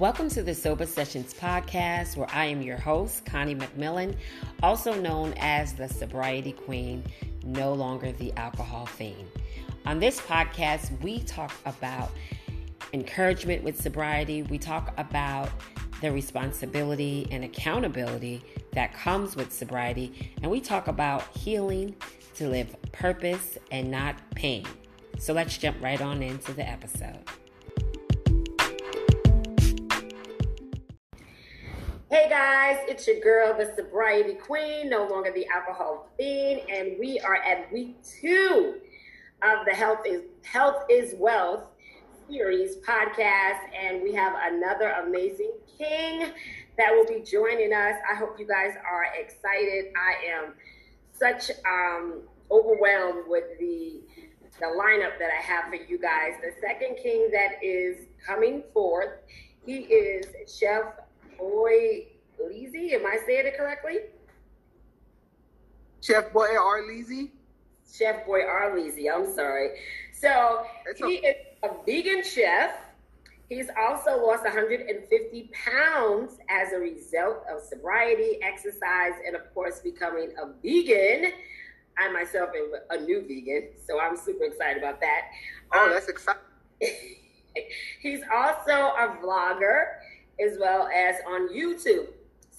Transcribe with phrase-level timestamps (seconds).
[0.00, 4.16] Welcome to the Sober Sessions podcast, where I am your host, Connie McMillan,
[4.62, 7.04] also known as the Sobriety Queen,
[7.44, 9.28] no longer the alcohol fiend.
[9.84, 12.12] On this podcast, we talk about
[12.94, 15.50] encouragement with sobriety, we talk about
[16.00, 21.94] the responsibility and accountability that comes with sobriety, and we talk about healing
[22.36, 24.64] to live purpose and not pain.
[25.18, 27.18] So let's jump right on into the episode.
[32.10, 37.20] Hey guys, it's your girl, the sobriety queen, no longer the alcohol fiend, and we
[37.20, 38.80] are at week two
[39.42, 41.68] of the Health is Health is Wealth
[42.28, 46.32] series podcast, and we have another amazing king
[46.76, 47.94] that will be joining us.
[48.10, 49.92] I hope you guys are excited.
[49.96, 50.54] I am
[51.12, 54.00] such um, overwhelmed with the
[54.58, 56.32] the lineup that I have for you guys.
[56.42, 59.20] The second king that is coming forth,
[59.64, 60.86] he is Chef
[61.38, 62.06] Boy
[62.48, 62.92] Leezy.
[62.94, 63.98] Am I saying it correctly?
[66.00, 67.30] Chef Boy Arleezy.
[67.92, 69.06] Chef Boy Arleezy.
[69.12, 69.70] I'm sorry.
[70.12, 70.64] So
[70.96, 72.72] he a- is a vegan chef.
[73.48, 80.32] He's also lost 150 pounds as a result of sobriety, exercise, and of course becoming
[80.40, 81.32] a vegan.
[81.98, 85.22] I myself am a new vegan, so I'm super excited about that.
[85.74, 86.42] Oh, um, that's exciting.
[88.00, 89.84] he's also a vlogger
[90.40, 92.06] as well as on YouTube.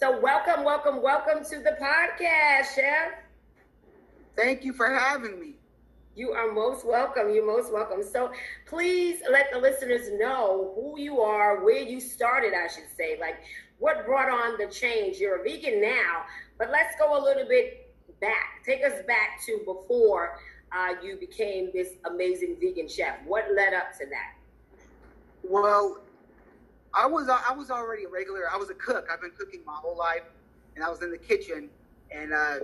[0.01, 3.11] So, welcome, welcome, welcome to the podcast, Chef.
[4.35, 5.57] Thank you for having me.
[6.15, 7.31] You are most welcome.
[7.31, 8.01] You're most welcome.
[8.01, 8.31] So,
[8.65, 13.41] please let the listeners know who you are, where you started, I should say, like
[13.77, 15.19] what brought on the change.
[15.19, 16.23] You're a vegan now,
[16.57, 18.63] but let's go a little bit back.
[18.65, 20.39] Take us back to before
[20.71, 23.17] uh, you became this amazing vegan chef.
[23.27, 24.33] What led up to that?
[25.43, 25.99] Well,
[26.93, 28.49] I was I was already a regular.
[28.51, 29.07] I was a cook.
[29.11, 30.23] I've been cooking my whole life,
[30.75, 31.69] and I was in the kitchen.
[32.11, 32.55] And uh,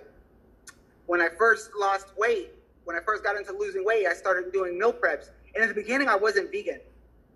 [1.06, 2.52] when I first lost weight,
[2.84, 5.30] when I first got into losing weight, I started doing meal preps.
[5.56, 6.82] And in the beginning, I wasn't vegan.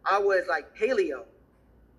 [0.06, 1.24] I was like paleo,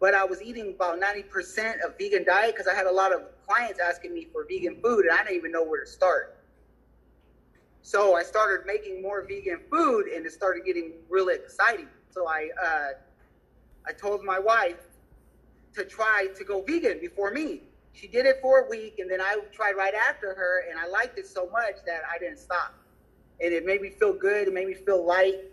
[0.01, 3.13] but I was eating about ninety percent of vegan diet because I had a lot
[3.13, 6.37] of clients asking me for vegan food, and I didn't even know where to start.
[7.83, 11.89] So I started making more vegan food, and it started getting really exciting.
[12.11, 12.89] So I, uh,
[13.87, 14.79] I told my wife
[15.75, 17.63] to try to go vegan before me.
[17.95, 20.89] She did it for a week, and then I tried right after her, and I
[20.89, 22.75] liked it so much that I didn't stop.
[23.41, 24.49] And it made me feel good.
[24.49, 25.53] It made me feel light.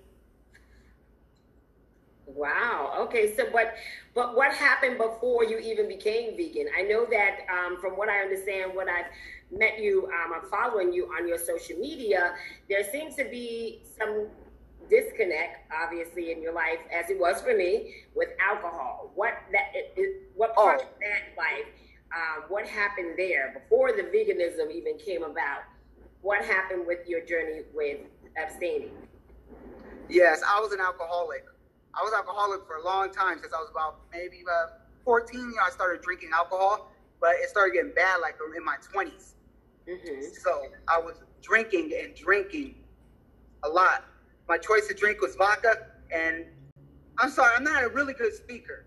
[2.25, 2.93] Wow.
[2.99, 3.35] Okay.
[3.35, 3.73] So, but
[4.13, 6.67] but what happened before you even became vegan?
[6.77, 9.07] I know that um, from what I understand, what I've
[9.51, 12.35] met you, um, I'm following you on your social media.
[12.69, 14.27] There seems to be some
[14.89, 19.11] disconnect, obviously, in your life, as it was for me, with alcohol.
[19.15, 20.63] What that it, what oh.
[20.63, 20.83] part oh.
[20.83, 21.67] of that life?
[22.11, 25.61] Uh, what happened there before the veganism even came about?
[26.21, 27.99] What happened with your journey with
[28.41, 28.91] abstaining?
[30.09, 31.45] Yes, I was an alcoholic.
[31.93, 35.39] I was alcoholic for a long time since I was about maybe about 14.
[35.39, 39.33] You know, I started drinking alcohol, but it started getting bad like in my 20s.
[39.87, 40.33] Mm-hmm.
[40.41, 42.75] So I was drinking and drinking
[43.63, 44.05] a lot.
[44.49, 46.43] My choice of drink was vodka, and
[47.19, 48.85] I'm sorry, I'm not a really good speaker.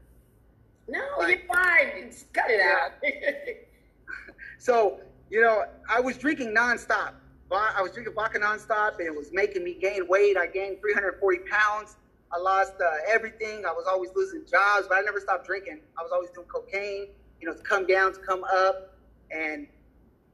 [0.88, 2.10] No, like, you're fine.
[2.10, 2.74] Just cut it yeah.
[2.84, 3.54] out.
[4.58, 7.14] so you know, I was drinking nonstop.
[7.50, 10.36] I was drinking vodka nonstop, and it was making me gain weight.
[10.36, 11.96] I gained 340 pounds.
[12.32, 13.64] I lost uh, everything.
[13.66, 15.80] I was always losing jobs, but I never stopped drinking.
[15.98, 17.08] I was always doing cocaine,
[17.40, 18.96] you know, to come down, to come up.
[19.30, 19.66] And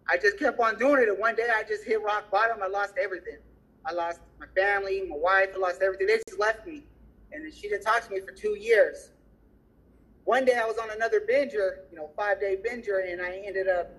[0.09, 1.09] I just kept on doing it.
[1.09, 2.59] And one day I just hit rock bottom.
[2.63, 3.39] I lost everything.
[3.85, 6.07] I lost my family, my wife, I lost everything.
[6.07, 6.83] They just left me.
[7.33, 9.11] And she didn't talk to me for two years.
[10.25, 13.69] One day I was on another binger, you know, five day binger, and I ended
[13.69, 13.91] up,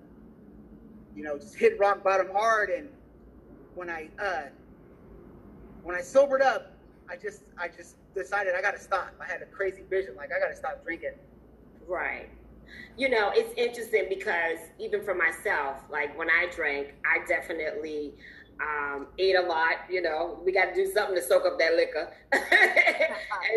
[1.16, 2.70] you know, just hit rock bottom hard.
[2.70, 2.88] And
[3.74, 4.42] when I, uh,
[5.82, 6.72] when I sobered up,
[7.08, 9.12] I just I just decided I got to stop.
[9.20, 11.14] I had a crazy vision, like I got to stop drinking.
[11.88, 12.28] Right.
[12.96, 18.14] You know, it's interesting because even for myself, like when I drank, I definitely
[18.60, 19.88] um, ate a lot.
[19.88, 22.12] You know, we got to do something to soak up that liquor.
[22.32, 22.42] and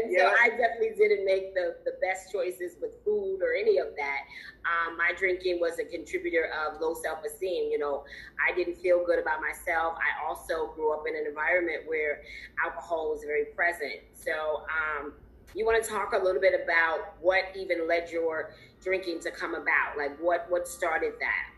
[0.09, 0.29] yeah.
[0.29, 4.21] so I definitely didn't make the, the best choices with food or any of that.
[4.63, 7.71] Um, my drinking was a contributor of low self esteem.
[7.71, 8.05] You know,
[8.39, 9.95] I didn't feel good about myself.
[9.97, 12.21] I also grew up in an environment where
[12.63, 14.01] alcohol was very present.
[14.13, 15.13] So, um,
[15.55, 19.53] you want to talk a little bit about what even led your drinking to come
[19.53, 19.97] about?
[19.97, 21.49] Like, what what started that?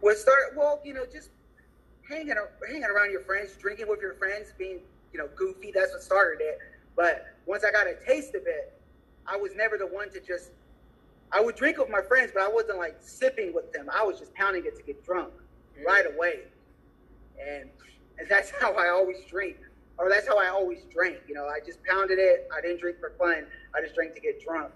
[0.00, 0.56] What started?
[0.56, 1.30] Well, you know, just
[2.08, 2.34] hanging
[2.66, 4.80] hanging around your friends, drinking with your friends, being
[5.12, 5.72] you know goofy.
[5.74, 6.58] That's what started it.
[6.96, 8.78] But once I got a taste of it,
[9.26, 10.50] I was never the one to just.
[11.32, 13.90] I would drink with my friends, but I wasn't like sipping with them.
[13.92, 15.32] I was just pounding it to get drunk
[15.78, 15.84] mm.
[15.84, 16.42] right away,
[17.40, 17.68] and
[18.18, 19.56] and that's how I always drink,
[19.98, 21.18] or that's how I always drank.
[21.28, 22.48] You know, I just pounded it.
[22.56, 23.46] I didn't drink for fun.
[23.74, 24.72] I just drank to get drunk.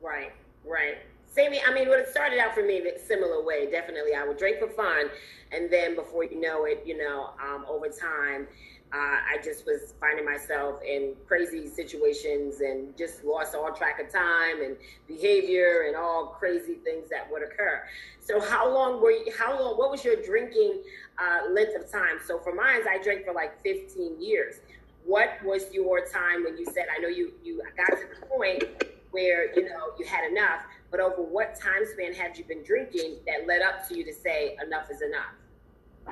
[0.00, 0.32] Right,
[0.64, 0.98] right.
[1.26, 1.52] Same.
[1.66, 3.70] I mean, when it started out for me, the similar way.
[3.70, 5.10] Definitely, I would drink for fun,
[5.52, 8.46] and then before you know it, you know, um, over time,
[8.92, 14.12] uh, I just was finding myself in crazy situations and just lost all track of
[14.12, 14.76] time and
[15.06, 17.84] behavior and all crazy things that would occur.
[18.20, 19.32] So, how long were you?
[19.36, 19.78] How long?
[19.78, 20.82] What was your drinking
[21.18, 22.18] uh, length of time?
[22.24, 24.56] So, for mine, I drank for like 15 years.
[25.04, 26.86] What was your time when you said?
[26.94, 28.64] I know you you got to the point
[29.12, 33.16] where you know you had enough but over what time span had you been drinking
[33.26, 35.34] that led up to you to say enough is enough?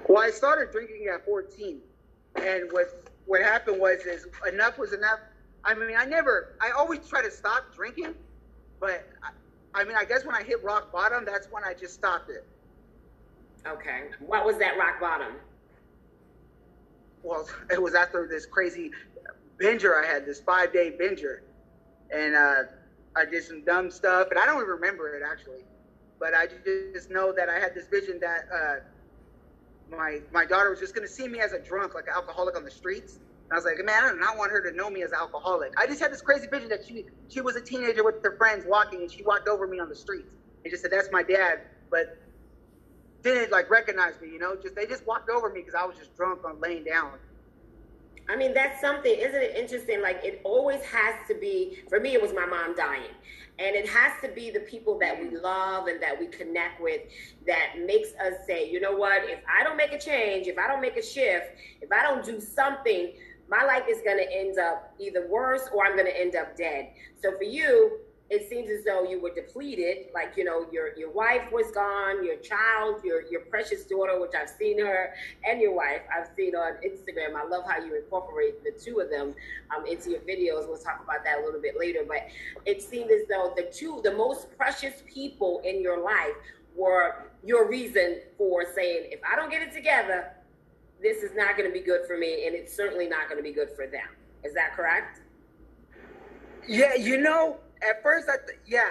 [0.09, 1.81] Well, I started drinking at 14,
[2.37, 5.21] and what what happened was is enough was enough.
[5.65, 8.15] I mean, I never, I always try to stop drinking,
[8.81, 11.95] but I, I mean, I guess when I hit rock bottom, that's when I just
[11.95, 12.47] stopped it.
[13.67, 15.35] Okay, what was that rock bottom?
[17.23, 18.93] Well, it was after this crazy
[19.59, 21.41] binger I had, this five day binger,
[22.11, 22.63] and uh,
[23.17, 25.67] I did some dumb stuff, and I don't even remember it actually.
[26.21, 28.55] But I just know that I had this vision that uh,
[29.89, 32.65] my my daughter was just gonna see me as a drunk, like an alcoholic on
[32.65, 33.21] the streets.
[33.51, 35.19] And I was like, man, I do not want her to know me as an
[35.21, 35.73] alcoholic.
[35.79, 38.65] I just had this crazy vision that she she was a teenager with her friends
[38.67, 41.59] walking, and she walked over me on the streets and just said, "That's my dad,"
[41.91, 42.07] but
[43.23, 44.29] didn't like recognize me.
[44.31, 46.85] You know, just they just walked over me because I was just drunk on laying
[46.85, 47.19] down.
[48.31, 50.03] I mean, that's something, isn't it interesting?
[50.03, 53.15] Like, it always has to be, for me, it was my mom dying.
[53.59, 57.01] And it has to be the people that we love and that we connect with
[57.47, 60.69] that makes us say, you know what, if I don't make a change, if I
[60.69, 61.47] don't make a shift,
[61.81, 63.15] if I don't do something,
[63.49, 66.57] my life is going to end up either worse or I'm going to end up
[66.57, 66.91] dead.
[67.21, 67.99] So for you,
[68.31, 70.09] it seems as though you were depleted.
[70.15, 74.33] Like you know, your your wife was gone, your child, your your precious daughter, which
[74.39, 75.15] I've seen her,
[75.49, 77.35] and your wife I've seen on Instagram.
[77.37, 79.35] I love how you incorporate the two of them
[79.75, 80.69] um, into your videos.
[80.69, 82.01] We'll talk about that a little bit later.
[82.07, 82.29] But
[82.67, 86.35] it seemed as though the two, the most precious people in your life,
[86.77, 90.33] were your reason for saying, if I don't get it together,
[91.03, 93.43] this is not going to be good for me, and it's certainly not going to
[93.43, 94.09] be good for them.
[94.45, 95.21] Is that correct?
[96.67, 98.91] Yeah, you know, at first, I th- yeah,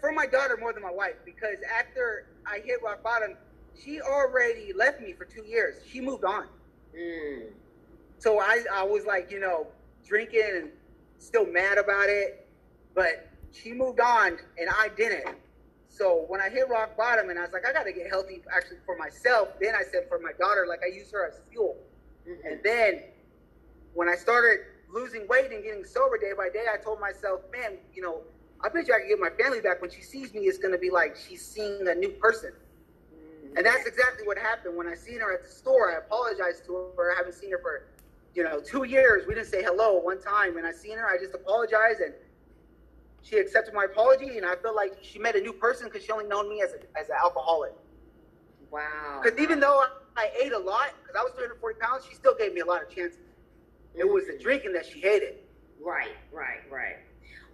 [0.00, 3.36] for my daughter more than my wife because after I hit rock bottom,
[3.80, 5.76] she already left me for two years.
[5.90, 6.46] She moved on.
[6.96, 7.48] Mm.
[8.18, 9.68] So I, I was like, you know,
[10.04, 10.70] drinking and
[11.18, 12.48] still mad about it,
[12.94, 15.36] but she moved on and I didn't.
[15.88, 18.42] So when I hit rock bottom and I was like, I got to get healthy
[18.54, 21.76] actually for myself, then I said for my daughter, like I use her as fuel.
[22.28, 22.46] Mm-hmm.
[22.46, 23.02] And then
[23.94, 27.78] when I started losing weight and getting sober day by day, I told myself, man,
[27.94, 28.22] you know,
[28.64, 29.80] I bet you I can get my family back.
[29.80, 32.52] When she sees me, it's going to be like she's seeing a new person.
[33.56, 34.76] And that's exactly what happened.
[34.76, 37.12] When I seen her at the store, I apologized to her.
[37.12, 37.86] I haven't seen her for,
[38.34, 39.26] you know, two years.
[39.26, 40.56] We didn't say hello one time.
[40.58, 42.14] And I seen her, I just apologized and
[43.22, 44.36] she accepted my apology.
[44.36, 46.72] And I felt like she met a new person because she only known me as,
[46.72, 47.72] a, as an alcoholic.
[48.70, 49.20] Wow.
[49.22, 49.82] Because even though
[50.16, 52.82] I ate a lot, because I was 340 pounds, she still gave me a lot
[52.82, 53.20] of chances.
[53.98, 55.36] It was the drinking that she hated.
[55.80, 56.96] Right, right, right.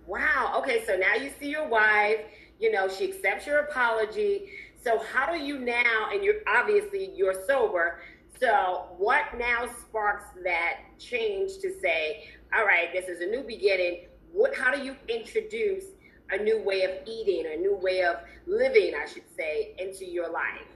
[0.06, 0.54] Wow.
[0.58, 2.20] Okay, so now you see your wife.
[2.60, 4.50] You know, she accepts your apology.
[4.82, 6.10] So how do you now?
[6.12, 8.00] And you're obviously you're sober.
[8.40, 14.06] So what now sparks that change to say, all right, this is a new beginning.
[14.32, 14.54] What?
[14.54, 15.84] How do you introduce
[16.30, 18.16] a new way of eating, a new way of
[18.46, 20.66] living, I should say, into your life?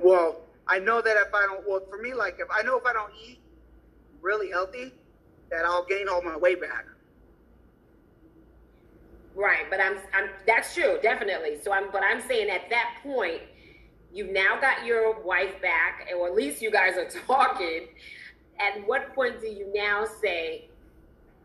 [0.00, 2.86] Well, I know that if I don't, well, for me, like if I know if
[2.86, 3.39] I don't eat
[4.22, 4.92] really healthy,
[5.50, 6.86] that I'll gain all my weight back.
[9.34, 11.60] Right, but I'm, I'm that's true, definitely.
[11.62, 13.42] So I'm, but I'm saying at that point,
[14.12, 17.88] you've now got your wife back, or at least you guys are talking.
[18.58, 20.68] At what point do you now say,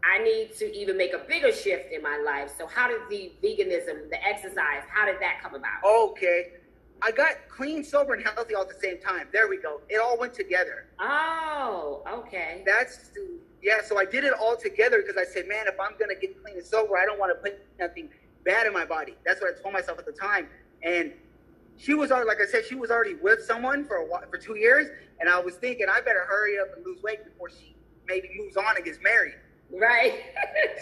[0.04, 2.52] I need to even make a bigger shift in my life?
[2.58, 5.84] So how did the veganism, the exercise, how did that come about?
[5.84, 6.52] Okay.
[7.02, 9.28] I got clean, sober, and healthy all at the same time.
[9.32, 9.82] There we go.
[9.90, 10.88] It all went together.
[11.00, 12.64] Oh, okay.
[12.66, 13.12] That's
[13.62, 13.82] yeah.
[13.84, 16.58] So I did it all together because I said, man, if I'm gonna get clean
[16.58, 18.10] and sober, I don't want to put nothing
[18.44, 19.16] bad in my body.
[19.26, 20.48] That's what I told myself at the time.
[20.84, 21.12] And
[21.78, 24.38] she was already, like I said, she was already with someone for a while, for
[24.38, 24.88] two years,
[25.20, 27.76] and I was thinking I better hurry up and lose weight before she
[28.08, 29.36] maybe moves on and gets married.
[29.72, 30.22] Right.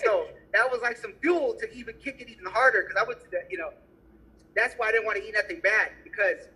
[0.06, 3.18] so that was like some fuel to even kick it even harder because I was,
[3.50, 3.72] you know,
[4.56, 6.48] that's why I didn't want to eat nothing bad because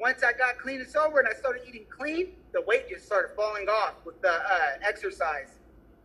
[0.00, 3.34] once I got clean and sober and I started eating clean, the weight just started
[3.36, 5.58] falling off with the uh, exercise.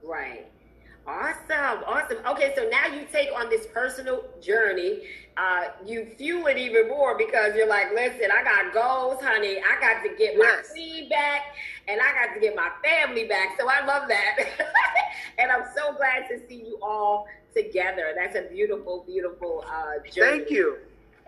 [0.03, 0.51] Right.
[1.07, 2.17] Awesome, awesome.
[2.27, 5.03] Okay, so now you take on this personal journey.
[5.37, 9.57] Uh, you fuel it even more because you're like, listen, I got goals, honey.
[9.59, 11.09] I got to get my Yes.
[11.09, 11.41] back
[11.87, 13.57] and I got to get my family back.
[13.57, 14.35] So I love that.
[15.39, 17.25] and I'm so glad to see you all
[17.55, 18.13] together.
[18.15, 20.39] That's a beautiful, beautiful uh, journey.
[20.39, 20.77] Thank you.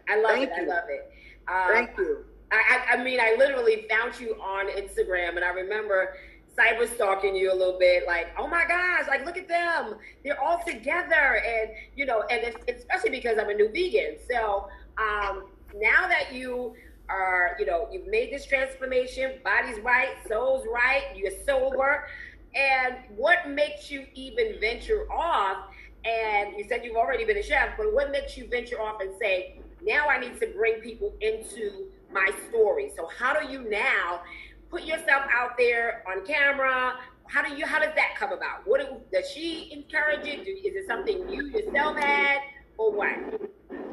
[0.10, 0.58] I love Thank it.
[0.58, 0.64] you.
[0.64, 1.12] I love it.
[1.48, 2.26] Uh, Thank you.
[2.52, 2.56] I,
[2.90, 6.16] I, I mean, I literally found you on Instagram, and I remember
[6.58, 8.06] cyber stalking you a little bit.
[8.08, 12.42] Like, oh my gosh, like look at them, they're all together, and you know, and
[12.44, 14.18] it's, especially because I'm a new vegan.
[14.30, 16.74] So um, now that you
[17.08, 22.08] are, you know, you've made this transformation, body's right, soul's right, you're sober,
[22.56, 25.68] and what makes you even venture off?
[26.06, 29.12] And you said you've already been a chef, but what makes you venture off and
[29.20, 32.92] say, now I need to bring people into my story.
[32.96, 34.22] So how do you now
[34.70, 36.96] put yourself out there on camera?
[37.28, 37.66] How do you?
[37.66, 38.66] How does that come about?
[38.66, 40.48] What do, does she encourage it?
[40.48, 42.40] Is it something you yourself had,
[42.78, 43.16] or what?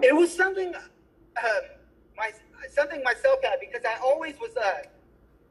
[0.02, 1.48] It was something, uh,
[2.16, 2.30] my
[2.72, 4.88] something myself had because I always was, uh,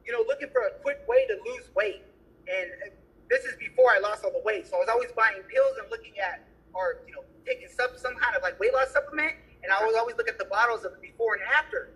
[0.05, 2.01] you know, looking for a quick way to lose weight,
[2.47, 2.91] and
[3.29, 4.65] this is before I lost all the weight.
[4.67, 8.15] So I was always buying pills and looking at, or you know, taking some some
[8.15, 9.33] kind of like weight loss supplement,
[9.65, 11.89] and I was always look at the bottles of the before and after,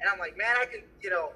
[0.00, 1.32] and I'm like, man, I can, you know,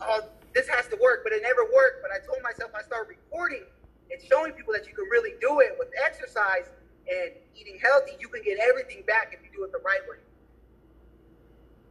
[0.00, 2.06] oh, this has to work, but it never worked.
[2.06, 3.66] But I told myself I started recording
[4.10, 6.70] and showing people that you can really do it with exercise
[7.10, 8.12] and eating healthy.
[8.20, 10.22] You can get everything back if you do it the right way.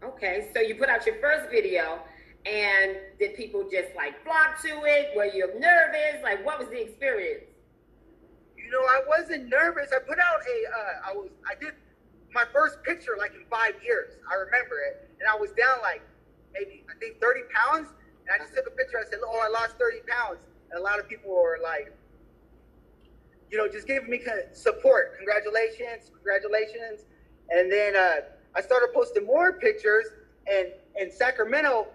[0.07, 1.99] Okay, so you put out your first video,
[2.45, 5.11] and did people just like flock to it?
[5.15, 6.23] Were you nervous?
[6.23, 7.43] Like, what was the experience?
[8.55, 9.91] You know, I wasn't nervous.
[9.95, 11.73] I put out a, uh, I was, I did
[12.33, 14.17] my first picture like in five years.
[14.29, 16.01] I remember it, and I was down like
[16.53, 17.87] maybe I think 30 pounds,
[18.25, 18.97] and I just took a picture.
[18.99, 20.39] I said, "Oh, I lost 30 pounds,"
[20.71, 21.93] and a lot of people were like,
[23.51, 24.21] you know, just giving me
[24.53, 25.17] support.
[25.17, 27.05] Congratulations, congratulations,
[27.49, 28.15] and then uh,
[28.55, 30.05] I started posting more pictures,
[30.47, 30.67] and
[30.99, 31.87] in Sacramento,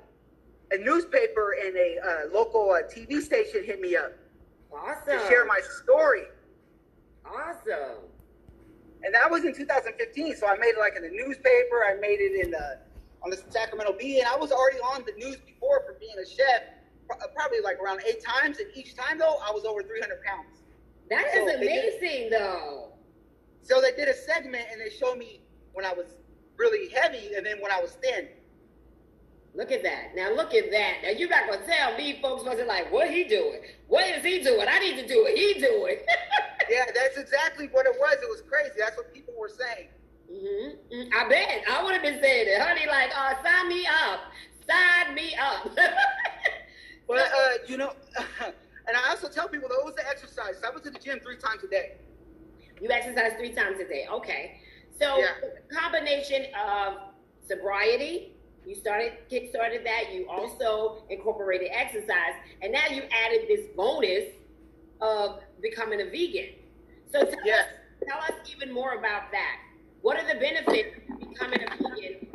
[0.71, 4.13] a newspaper and a uh, local uh, TV station hit me up
[4.73, 5.19] Awesome.
[5.19, 6.25] to share my story.
[7.25, 8.05] awesome.
[9.05, 10.37] And that was in 2015.
[10.37, 11.85] So I made it like in the newspaper.
[11.87, 12.79] I made it in the
[13.23, 16.27] on the Sacramento Bee, and I was already on the news before for being a
[16.27, 16.63] chef,
[17.11, 18.59] uh, probably like around eight times.
[18.59, 20.63] And each time though, I was over 300 pounds.
[21.11, 22.93] That So is they did- amazing, though.
[23.63, 26.07] So they did a segment, and they showed me when I was
[26.57, 28.29] really heavy, and then when I was thin.
[29.55, 30.15] Look at that.
[30.15, 30.99] Now look at that.
[31.03, 33.61] Now you're not gonna tell me folks wasn't like, what he doing?
[33.89, 34.67] What is he doing?
[34.69, 35.97] I need to do what he doing.
[36.71, 38.17] Yeah, that's exactly what it was.
[38.23, 38.75] It was crazy.
[38.79, 39.89] That's what people were saying.
[40.29, 41.63] hmm I bet.
[41.67, 42.61] I would have been saying it.
[42.61, 44.21] Honey, like, uh, sign me up.
[44.69, 45.71] Sign me up.
[47.09, 47.93] But uh, you know,
[48.45, 50.61] and I also tell people that was the exercise.
[50.63, 51.93] I went to the gym three times a day.
[52.81, 54.07] you exercise three times a day.
[54.13, 54.61] Okay.
[55.01, 55.33] So Yeah.
[55.73, 56.99] combination of
[57.47, 58.35] sobriety,
[58.69, 64.25] you started kick started that, you also incorporated exercise, and now you added this bonus
[65.01, 66.51] of becoming a vegan.
[67.11, 67.65] So tell, Yes.
[67.67, 69.57] us, tell us even more about that.
[70.03, 72.29] What are the benefits of becoming a vegan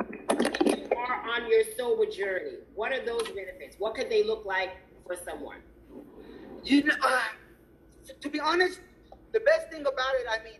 [0.66, 2.56] if you are on your sober journey?
[2.74, 3.76] What are those benefits?
[3.78, 4.70] What could they look like
[5.06, 5.58] for someone?
[6.64, 7.20] You know, uh,
[8.20, 8.80] to be honest,
[9.32, 10.58] the best thing about it, I mean,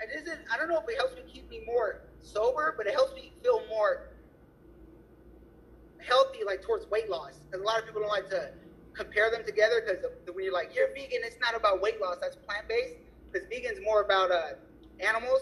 [0.00, 0.40] it isn't.
[0.52, 3.32] I don't know if it helps me keep me more sober, but it helps me
[3.42, 4.08] feel more
[6.06, 7.40] healthy, like towards weight loss.
[7.50, 8.50] Because a lot of people don't like to
[8.94, 9.82] compare them together.
[9.86, 10.04] Because
[10.34, 12.16] when you're like you're vegan, it's not about weight loss.
[12.20, 12.96] That's plant based.
[13.30, 14.54] Because vegan's more about uh,
[15.00, 15.40] animals.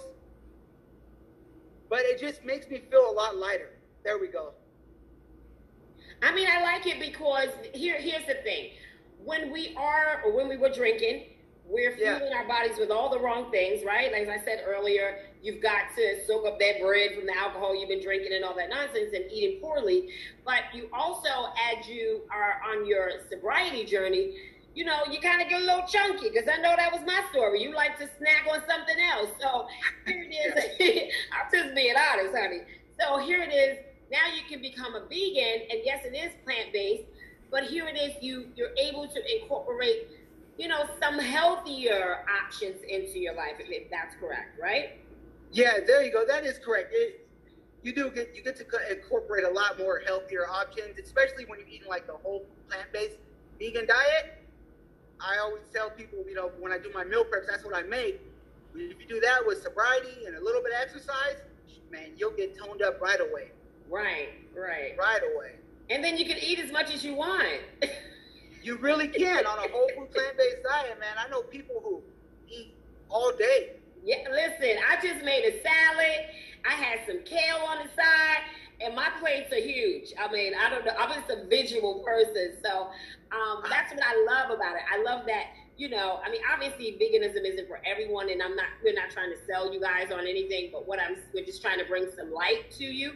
[1.88, 3.70] But it just makes me feel a lot lighter.
[4.04, 4.52] There we go.
[6.22, 8.70] I mean, I like it because here, here's the thing:
[9.24, 11.24] when we are, or when we were drinking,
[11.70, 12.20] we're Yeah.
[12.34, 14.10] our bodies with all the wrong things, right?
[14.12, 17.88] Like I said earlier, you've got to soak up that bread from the alcohol you've
[17.88, 20.10] been drinking and all that nonsense, and eating poorly.
[20.44, 24.36] But you also, as you are on your sobriety journey,
[24.74, 27.22] you know, you kind of get a little chunky because I know that was my
[27.32, 27.62] story.
[27.62, 29.30] You like to snack on something else.
[29.40, 29.66] So
[30.06, 31.12] here it is.
[31.32, 32.60] I'm just being honest, honey.
[33.00, 33.78] So here it is.
[34.10, 37.04] Now you can become a vegan, and yes, it is plant based,
[37.50, 38.20] but here it is.
[38.20, 40.08] You you're able to incorporate,
[40.60, 45.00] you know, some healthier options into your life, if, that's correct, right?
[45.52, 46.26] Yeah, there you go.
[46.26, 46.90] That is correct.
[46.92, 47.26] It,
[47.82, 51.68] you do get you get to incorporate a lot more healthier options, especially when you're
[51.68, 53.16] eating like the whole plant-based
[53.58, 54.44] vegan diet.
[55.18, 57.82] I always tell people, you know, when I do my meal preps, that's what I
[57.82, 58.20] make.
[58.74, 61.36] If you do that with sobriety and a little bit of exercise,
[61.90, 63.50] man, you'll get toned up right away.
[63.88, 64.94] Right, right.
[64.98, 65.52] Right away.
[65.88, 67.60] And then you can eat as much as you want.
[68.62, 71.16] You really can on a whole food plant-based diet, man.
[71.18, 72.02] I know people who
[72.48, 72.74] eat
[73.08, 73.72] all day.
[74.04, 76.26] Yeah, listen, I just made a salad.
[76.68, 78.42] I had some kale on the side,
[78.80, 80.12] and my plates are huge.
[80.18, 80.92] I mean, I don't know.
[80.98, 82.88] I'm just a visual person, so
[83.32, 84.82] um, that's what I love about it.
[84.92, 85.46] I love that.
[85.76, 88.66] You know, I mean, obviously, veganism isn't for everyone, and I'm not.
[88.84, 91.78] We're not trying to sell you guys on anything, but what I'm, we're just trying
[91.78, 93.10] to bring some light to you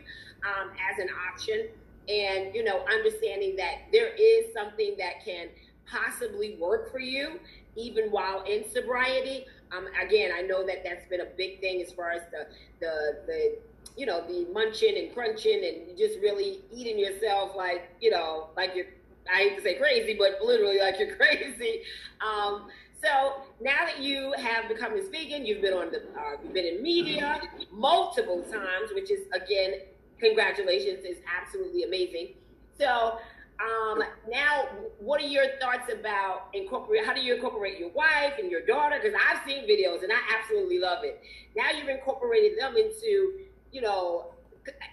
[0.44, 1.68] um, as an option,
[2.08, 5.48] and you know, understanding that there is something that can
[5.86, 7.38] possibly work for you
[7.76, 9.46] even while in sobriety.
[9.76, 12.46] Um, again, I know that that's been a big thing as far as the
[12.80, 13.58] the the
[13.96, 18.72] you know the munching and crunching and just really eating yourself like you know like
[18.74, 18.86] you're
[19.32, 21.82] I hate to say crazy, but literally like you're crazy.
[22.20, 22.68] Um,
[23.02, 26.66] so now that you have become this vegan, you've been on the uh, you've been
[26.66, 29.80] in media multiple times, which is again
[30.24, 32.34] congratulations, is absolutely amazing.
[32.78, 33.18] So
[33.60, 37.04] um, now, what are your thoughts about incorporate?
[37.04, 38.98] How do you incorporate your wife and your daughter?
[39.00, 41.22] Because I've seen videos and I absolutely love it.
[41.56, 43.38] Now you've incorporated them into,
[43.70, 44.26] you know,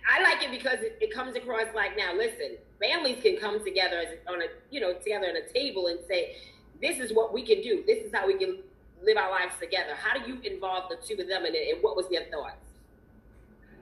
[0.09, 2.13] I like it because it, it comes across like now.
[2.13, 5.99] Listen, families can come together as on a, you know, together at a table and
[6.07, 6.35] say,
[6.81, 7.83] "This is what we can do.
[7.87, 8.59] This is how we can
[9.01, 11.73] live our lives together." How do you involve the two of them in it?
[11.73, 12.67] And what was their thoughts?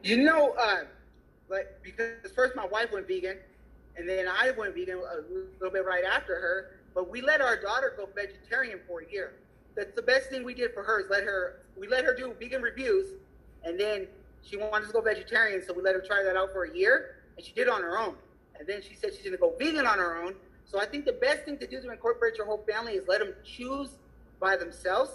[0.03, 0.83] You know, uh,
[1.49, 3.37] like because first my wife went vegan
[3.99, 5.21] and then I went vegan a
[5.59, 6.71] little bit right after her.
[6.95, 9.33] But we let our daughter go vegetarian for a year.
[9.75, 11.59] That's the best thing we did for her is let her.
[11.77, 13.13] We let her do vegan reviews,
[13.63, 14.07] and then
[14.41, 17.17] she wanted to go vegetarian, so we let her try that out for a year,
[17.37, 18.15] and she did it on her own.
[18.57, 20.33] And then she said she's going to go vegan on her own.
[20.65, 23.19] So I think the best thing to do to incorporate your whole family is let
[23.19, 23.89] them choose
[24.39, 25.11] by themselves,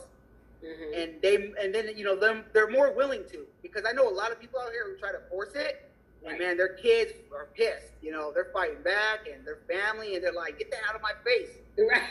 [0.64, 1.00] mm-hmm.
[1.00, 4.12] and they and then you know them they're more willing to because I know a
[4.12, 5.88] lot of people out here who try to force it,
[6.26, 7.92] and man, their kids are pissed.
[8.02, 11.02] You know, they're fighting back, and their family, and they're like, "Get that out of
[11.02, 12.02] my face!" Right.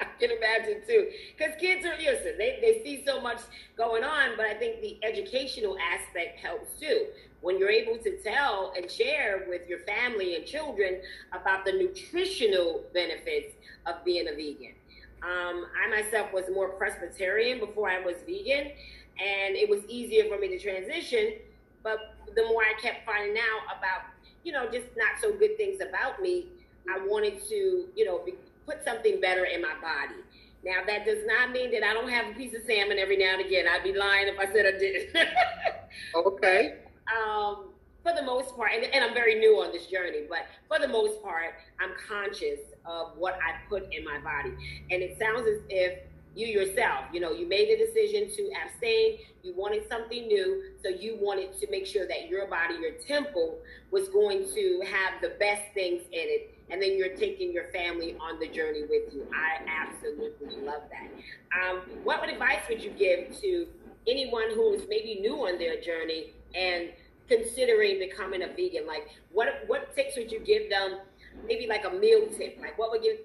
[0.00, 2.38] I can imagine too, because kids are listen.
[2.38, 3.40] They they see so much
[3.76, 7.06] going on, but I think the educational aspect helps too.
[7.40, 11.00] When you're able to tell and share with your family and children
[11.32, 13.54] about the nutritional benefits
[13.86, 14.74] of being a vegan.
[15.22, 18.72] Um, I myself was more pescatarian before I was vegan,
[19.18, 21.34] and it was easier for me to transition.
[21.82, 24.02] But the more I kept finding out about,
[24.44, 26.46] you know, just not so good things about me,
[26.88, 28.34] I wanted to, you know, be,
[28.66, 30.20] put something better in my body.
[30.64, 33.34] Now that does not mean that I don't have a piece of salmon every now
[33.34, 33.66] and again.
[33.70, 35.14] I'd be lying if I said I did.
[36.14, 36.78] okay.
[37.14, 37.66] Um,
[38.02, 40.88] for the most part, and, and, I'm very new on this journey, but for the
[40.88, 44.54] most part, I'm conscious of what I put in my body.
[44.90, 46.00] And it sounds as if
[46.34, 50.88] you yourself, you know, you made the decision to abstain, you wanted something new, so
[50.88, 53.58] you wanted to make sure that your body, your temple,
[53.90, 56.50] was going to have the best things in it.
[56.70, 59.26] And then you're taking your family on the journey with you.
[59.34, 61.10] I absolutely love that.
[61.54, 63.66] Um, what advice would you give to
[64.08, 66.88] anyone who is maybe new on their journey and
[67.28, 68.86] considering becoming a vegan?
[68.86, 71.00] Like, what what tips would you give them?
[71.46, 72.58] Maybe like a meal tip.
[72.60, 73.18] Like, what would you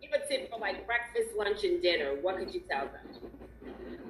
[0.00, 2.16] give a tip for like breakfast, lunch, and dinner?
[2.20, 3.30] What could you tell them?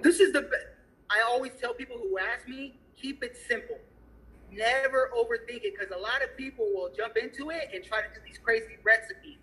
[0.03, 0.67] This is the best.
[1.11, 3.79] I always tell people who ask me, keep it simple.
[4.53, 8.09] Never overthink it because a lot of people will jump into it and try to
[8.09, 9.39] do these crazy recipes.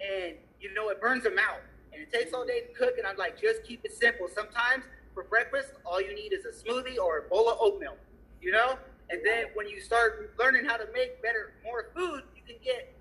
[0.00, 1.60] And, you know, it burns them out.
[1.92, 2.98] And it takes all day to cook.
[2.98, 4.28] And I'm like, just keep it simple.
[4.32, 7.96] Sometimes for breakfast, all you need is a smoothie or a bowl of oatmeal,
[8.42, 8.78] you know?
[9.08, 12.92] And then when you start learning how to make better, more food, you can get,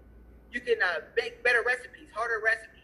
[0.51, 2.74] you can uh, make better recipes, harder recipes.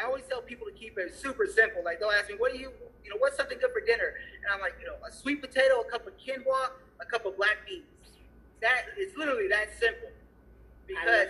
[0.00, 1.82] I always tell people to keep it super simple.
[1.84, 2.70] Like they'll ask me, what do you,
[3.04, 4.14] you know, what's something good for dinner?
[4.44, 7.36] And I'm like, you know, a sweet potato, a cup of quinoa, a cup of
[7.36, 7.84] black beans.
[8.62, 10.08] That it's literally that simple.
[10.86, 11.28] Because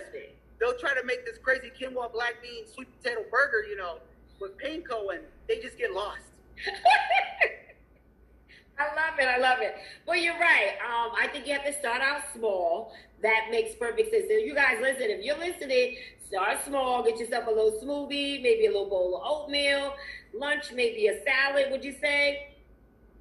[0.59, 3.99] they'll try to make this crazy quinoa, black bean, sweet potato burger, you know,
[4.39, 6.21] with panko, and they just get lost.
[8.79, 9.27] I love it.
[9.27, 9.75] I love it.
[10.07, 10.73] Well, you're right.
[10.83, 12.93] Um, I think you have to start out small.
[13.21, 14.25] That makes perfect sense.
[14.27, 15.03] So you guys listen.
[15.09, 17.03] If you're listening, start small.
[17.03, 19.93] Get yourself a little smoothie, maybe a little bowl of oatmeal.
[20.33, 21.67] Lunch, maybe a salad.
[21.71, 22.55] Would you say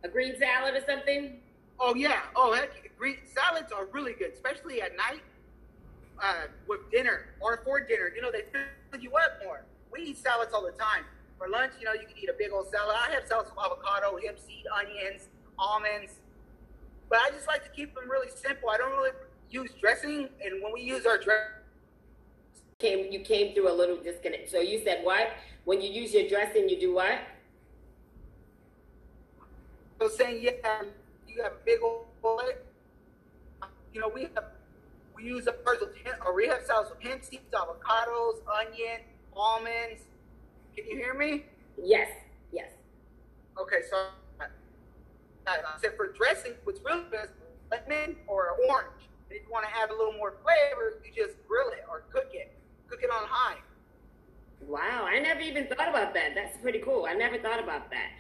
[0.02, 1.40] a green salad or something?
[1.78, 2.20] Oh yeah.
[2.36, 5.22] Oh heck, green salads are really good, especially at night
[6.22, 8.10] uh, with dinner or for dinner.
[8.14, 9.64] You know they fill you up more.
[9.92, 11.04] We eat salads all the time.
[11.38, 12.94] For lunch, you know, you can eat a big old salad.
[12.94, 15.28] I have salads with avocado, hemp seed, onions,
[15.60, 16.12] almonds.
[17.08, 18.70] But I just like to keep them really simple.
[18.70, 19.10] I don't really
[19.50, 21.48] use dressing, and when we use our dress,
[22.78, 24.50] came you came through a little disconnect.
[24.50, 25.28] So you said what?
[25.64, 27.18] When you use your dressing, you do what?
[30.00, 30.82] Was saying, yeah,
[31.28, 32.64] you have a big old, bullet.
[33.92, 34.44] you know, we have
[35.14, 35.92] we use a personal
[36.24, 39.00] or we have salads with hemp seeds, avocados, onion,
[39.36, 40.02] almonds.
[40.74, 41.44] Can you hear me?
[41.82, 42.08] Yes.
[42.50, 42.70] Yes.
[43.60, 44.06] Okay, so
[45.58, 47.30] I said for dressing, what's really best
[47.70, 49.08] lemon or orange.
[49.28, 52.04] And if you want to add a little more flavor, you just grill it or
[52.12, 52.52] cook it.
[52.88, 53.58] Cook it on high.
[54.66, 56.34] Wow, I never even thought about that.
[56.34, 57.06] That's pretty cool.
[57.08, 58.10] I never thought about that.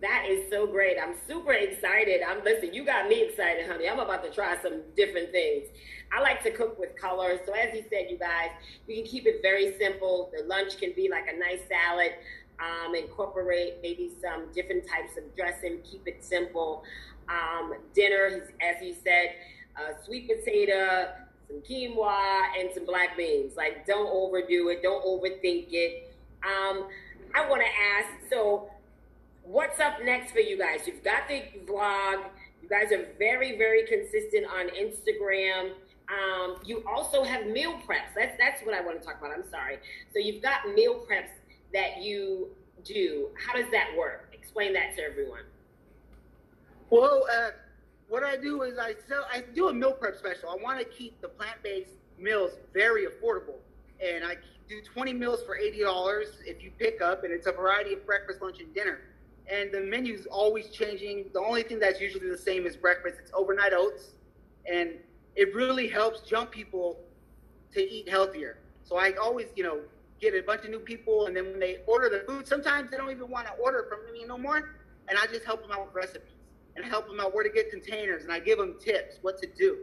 [0.00, 0.96] That is so great.
[1.02, 2.22] I'm super excited.
[2.26, 3.86] I'm listen, you got me excited, honey.
[3.88, 5.66] I'm about to try some different things.
[6.12, 7.38] I like to cook with color.
[7.44, 8.48] So as you said, you guys,
[8.88, 10.32] you can keep it very simple.
[10.36, 12.12] The lunch can be like a nice salad.
[12.60, 15.78] Um, incorporate maybe some different types of dressing.
[15.82, 16.84] Keep it simple.
[17.28, 19.34] Um, dinner, as he said,
[19.76, 21.08] uh, sweet potato,
[21.48, 23.56] some quinoa, and some black beans.
[23.56, 24.82] Like, don't overdo it.
[24.82, 26.14] Don't overthink it.
[26.44, 26.88] Um,
[27.34, 28.28] I want to ask.
[28.28, 28.70] So,
[29.42, 30.86] what's up next for you guys?
[30.86, 32.24] You've got the vlog.
[32.62, 35.72] You guys are very, very consistent on Instagram.
[36.10, 38.14] Um, you also have meal preps.
[38.16, 39.32] That's that's what I want to talk about.
[39.32, 39.78] I'm sorry.
[40.12, 41.30] So you've got meal preps
[41.72, 42.48] that you
[42.84, 43.28] do.
[43.46, 44.30] How does that work?
[44.32, 45.42] Explain that to everyone.
[46.90, 47.50] Well, uh,
[48.08, 49.24] what I do is I sell.
[49.32, 50.50] I do a meal prep special.
[50.50, 53.58] I want to keep the plant-based meals very affordable,
[54.04, 54.36] and I
[54.68, 58.42] do 20 meals for $80 if you pick up, and it's a variety of breakfast,
[58.42, 59.00] lunch, and dinner.
[59.50, 61.26] And the menu's always changing.
[61.32, 63.16] The only thing that's usually the same is breakfast.
[63.20, 64.10] It's overnight oats,
[64.70, 64.90] and
[65.36, 66.98] it really helps jump people
[67.72, 68.58] to eat healthier.
[68.82, 69.80] So I always, you know,
[70.20, 72.96] get a bunch of new people, and then when they order the food, sometimes they
[72.96, 74.76] don't even want to order from me no more,
[75.08, 76.34] and I just help them out with recipes
[76.76, 79.46] and help them out where to get containers, and I give them tips what to
[79.46, 79.78] do.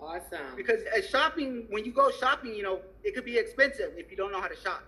[0.00, 0.56] Awesome.
[0.56, 4.16] Because as shopping, when you go shopping, you know, it could be expensive if you
[4.16, 4.82] don't know how to shop.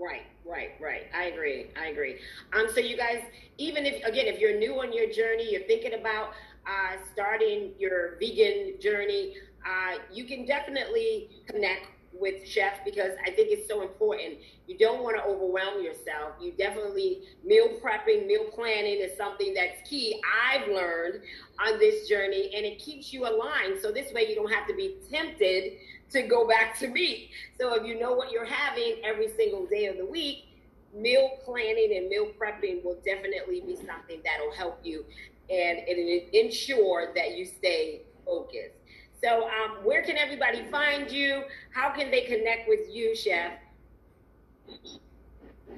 [0.00, 1.04] Right, right, right.
[1.14, 1.66] I agree.
[1.78, 2.18] I agree.
[2.54, 3.22] Um, so you guys,
[3.58, 6.32] even if again, if you're new on your journey, you're thinking about
[6.66, 9.34] uh, starting your vegan journey,
[9.66, 11.86] uh, you can definitely connect
[12.18, 14.38] with chefs because I think it's so important.
[14.66, 16.34] You don't want to overwhelm yourself.
[16.40, 20.20] You definitely meal prepping, meal planning is something that's key.
[20.50, 21.22] I've learned
[21.66, 23.80] on this journey, and it keeps you aligned.
[23.80, 25.72] So this way, you don't have to be tempted
[26.10, 27.30] to go back to meat.
[27.58, 30.48] So if you know what you're having every single day of the week,
[30.94, 35.04] meal planning and meal prepping will definitely be something that'll help you
[35.50, 38.76] and, and ensure that you stay focused.
[39.22, 41.44] So, um, where can everybody find you?
[41.72, 43.52] How can they connect with you, Chef?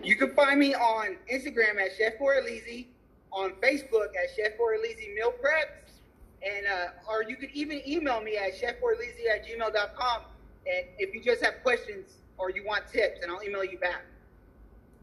[0.02, 2.86] You can find me on Instagram at Chef Borrelisi,
[3.32, 5.84] on Facebook at Chef Borrelisi Meal Preps,
[6.44, 10.22] and uh, or you can even email me at chefborrelisi at gmail.com.
[10.66, 14.02] And if you just have questions or you want tips, and I'll email you back.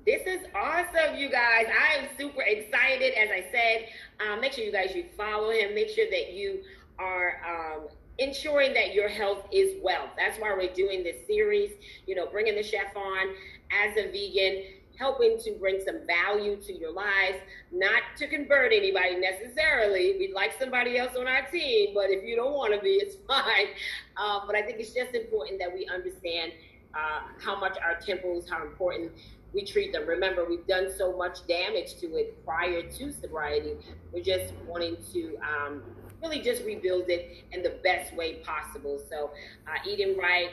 [0.06, 1.68] This is awesome, you guys.
[1.68, 3.14] I am super excited.
[3.14, 3.88] As I said,
[4.26, 5.76] um, make sure you guys you follow him.
[5.76, 6.64] Make sure that you
[6.98, 7.88] are um,
[8.22, 10.10] ensuring that your health is well.
[10.16, 11.72] That's why we're doing this series,
[12.06, 13.34] you know, bringing the chef on
[13.72, 14.64] as a vegan,
[14.98, 17.40] helping to bring some value to your lives,
[17.72, 20.16] not to convert anybody necessarily.
[20.20, 23.16] We'd like somebody else on our team, but if you don't want to be, it's
[23.28, 23.68] fine.
[24.16, 26.52] Uh, but I think it's just important that we understand
[26.94, 29.12] uh, how much our temples, how important
[29.54, 30.06] we treat them.
[30.06, 33.76] Remember, we've done so much damage to it prior to sobriety.
[34.14, 35.82] We're just wanting to um,
[36.22, 39.02] really just rebuild it in the best way possible.
[39.10, 39.32] So,
[39.68, 40.50] uh, eating right,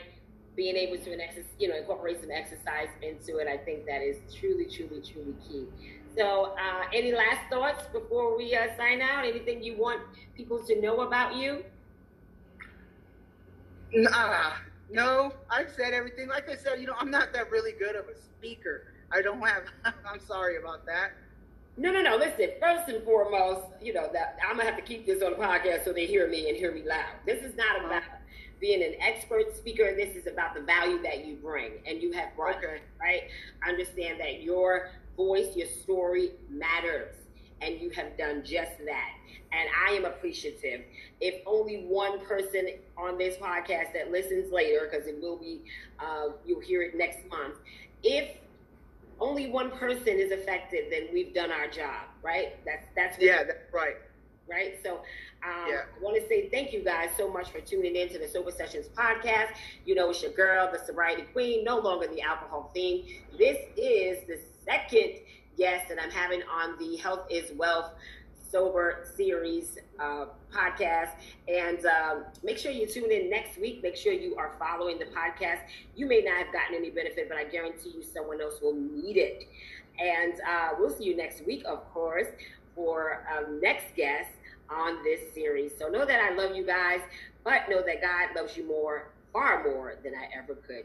[0.56, 1.16] being able to
[1.58, 5.66] you know incorporate some exercise into it, I think that is truly, truly, truly key.
[6.16, 9.24] So, uh, any last thoughts before we uh, sign out?
[9.24, 10.00] Anything you want
[10.36, 11.64] people to know about you?
[13.92, 14.52] Nah,
[14.90, 16.28] no, I've said everything.
[16.28, 18.92] Like I said, you know, I'm not that really good of a speaker.
[19.12, 19.64] I don't have.
[20.10, 21.12] I'm sorry about that.
[21.78, 22.16] No, no, no.
[22.16, 25.36] Listen, first and foremost, you know that I'm gonna have to keep this on the
[25.36, 27.14] podcast so they hear me and hear me loud.
[27.24, 28.02] This is not about
[28.60, 29.94] being an expert speaker.
[29.94, 32.56] This is about the value that you bring and you have brought.
[32.56, 32.80] Okay.
[33.00, 33.30] Right.
[33.66, 37.14] Understand that your voice, your story matters,
[37.62, 39.12] and you have done just that.
[39.52, 40.82] And I am appreciative.
[41.20, 45.62] If only one person on this podcast that listens later, because it will be,
[46.00, 47.54] uh, you'll hear it next month.
[48.02, 48.36] If
[49.20, 52.64] only one person is affected, then we've done our job, right?
[52.64, 53.96] That's that's yeah, that's right.
[54.48, 54.78] Right.
[54.82, 55.02] So
[55.44, 55.82] um, yeah.
[55.94, 58.50] I want to say thank you guys so much for tuning in to the Sober
[58.50, 59.50] Sessions podcast.
[59.84, 63.08] You know, it's your girl, the sobriety queen, no longer the alcohol fiend.
[63.36, 65.20] This is the second
[65.58, 67.90] guest that I'm having on the Health is Wealth
[68.50, 71.10] Sober Series uh, podcast.
[71.48, 73.82] And um, make sure you tune in next week.
[73.82, 75.60] Make sure you are following the podcast.
[75.96, 79.16] You may not have gotten any benefit, but I guarantee you someone else will need
[79.16, 79.44] it.
[79.98, 82.28] And uh, we'll see you next week, of course,
[82.74, 84.30] for um, next guest
[84.70, 85.72] on this series.
[85.76, 87.00] So know that I love you guys,
[87.44, 90.84] but know that God loves you more, far more than I ever could.